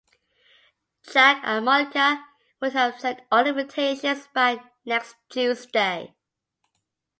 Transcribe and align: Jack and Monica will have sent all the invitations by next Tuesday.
Jack 1.03 1.43
and 1.45 1.63
Monica 1.63 2.25
will 2.59 2.71
have 2.71 2.99
sent 2.99 3.19
all 3.31 3.43
the 3.43 3.51
invitations 3.51 4.27
by 4.33 4.59
next 4.83 5.15
Tuesday. 5.29 6.15